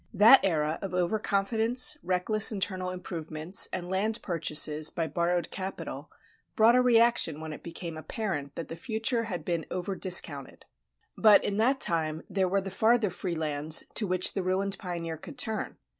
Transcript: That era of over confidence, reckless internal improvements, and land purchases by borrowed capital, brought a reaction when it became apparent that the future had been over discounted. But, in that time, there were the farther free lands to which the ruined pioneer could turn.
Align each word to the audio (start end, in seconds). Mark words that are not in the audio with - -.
That 0.15 0.39
era 0.43 0.79
of 0.81 0.95
over 0.95 1.19
confidence, 1.19 1.95
reckless 2.01 2.51
internal 2.51 2.89
improvements, 2.89 3.69
and 3.71 3.87
land 3.87 4.19
purchases 4.23 4.89
by 4.89 5.05
borrowed 5.05 5.51
capital, 5.51 6.09
brought 6.55 6.75
a 6.75 6.81
reaction 6.81 7.39
when 7.39 7.53
it 7.53 7.61
became 7.61 7.97
apparent 7.97 8.55
that 8.55 8.67
the 8.67 8.75
future 8.75 9.25
had 9.25 9.45
been 9.45 9.67
over 9.69 9.93
discounted. 9.93 10.65
But, 11.15 11.43
in 11.43 11.57
that 11.57 11.79
time, 11.79 12.23
there 12.31 12.49
were 12.49 12.61
the 12.61 12.71
farther 12.71 13.11
free 13.11 13.35
lands 13.35 13.83
to 13.93 14.07
which 14.07 14.33
the 14.33 14.41
ruined 14.41 14.79
pioneer 14.79 15.17
could 15.17 15.37
turn. 15.37 15.77